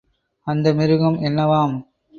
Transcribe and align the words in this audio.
அந்த 0.47 0.73
மிருகம் 0.73 1.17
என்னவாம்? 1.21 1.75